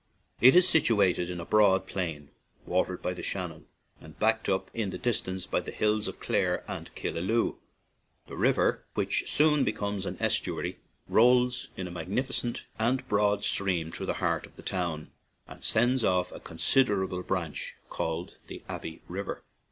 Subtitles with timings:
[0.39, 2.29] It is situated in a broad plain,
[2.65, 3.67] watered by the Shannon,
[3.99, 7.57] and back ed up in the distance by the hills of Clare and Killaloe.
[8.25, 13.91] The river, which soon becomes an estuary, rolls in a mag nificent and broad stream
[13.91, 15.11] through the heart of the town,
[15.47, 19.43] and sends off a con siderable branch called the Abbey River.